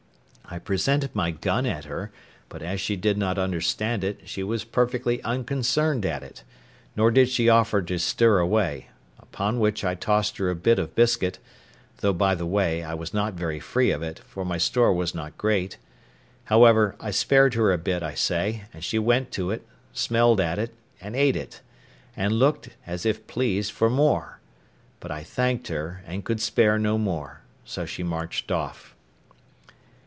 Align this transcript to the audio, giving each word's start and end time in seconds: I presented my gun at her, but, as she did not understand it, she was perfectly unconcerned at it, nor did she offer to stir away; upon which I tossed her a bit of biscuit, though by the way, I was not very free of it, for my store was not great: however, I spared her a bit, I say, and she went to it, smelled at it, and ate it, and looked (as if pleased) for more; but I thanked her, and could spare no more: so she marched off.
I 0.53 0.59
presented 0.59 1.15
my 1.15 1.31
gun 1.31 1.65
at 1.65 1.85
her, 1.85 2.11
but, 2.49 2.61
as 2.61 2.81
she 2.81 2.97
did 2.97 3.17
not 3.17 3.39
understand 3.39 4.03
it, 4.03 4.19
she 4.25 4.43
was 4.43 4.65
perfectly 4.65 5.23
unconcerned 5.23 6.05
at 6.05 6.23
it, 6.23 6.43
nor 6.93 7.09
did 7.09 7.29
she 7.29 7.47
offer 7.47 7.81
to 7.83 7.97
stir 7.97 8.39
away; 8.39 8.87
upon 9.17 9.61
which 9.61 9.85
I 9.85 9.95
tossed 9.95 10.35
her 10.39 10.49
a 10.49 10.55
bit 10.57 10.77
of 10.77 10.93
biscuit, 10.93 11.39
though 11.99 12.11
by 12.11 12.35
the 12.35 12.45
way, 12.45 12.83
I 12.83 12.93
was 12.95 13.13
not 13.13 13.33
very 13.35 13.61
free 13.61 13.91
of 13.91 14.03
it, 14.03 14.19
for 14.27 14.43
my 14.43 14.57
store 14.57 14.91
was 14.91 15.15
not 15.15 15.37
great: 15.37 15.77
however, 16.43 16.97
I 16.99 17.11
spared 17.11 17.53
her 17.53 17.71
a 17.71 17.77
bit, 17.77 18.03
I 18.03 18.13
say, 18.13 18.65
and 18.73 18.83
she 18.83 18.99
went 18.99 19.31
to 19.31 19.51
it, 19.51 19.65
smelled 19.93 20.41
at 20.41 20.59
it, 20.59 20.73
and 20.99 21.15
ate 21.15 21.37
it, 21.37 21.61
and 22.13 22.33
looked 22.33 22.67
(as 22.85 23.05
if 23.05 23.25
pleased) 23.25 23.71
for 23.71 23.89
more; 23.89 24.41
but 24.99 25.11
I 25.11 25.23
thanked 25.23 25.69
her, 25.69 26.03
and 26.05 26.25
could 26.25 26.41
spare 26.41 26.77
no 26.77 26.97
more: 26.97 27.39
so 27.63 27.85
she 27.85 28.03
marched 28.03 28.51
off. 28.51 28.95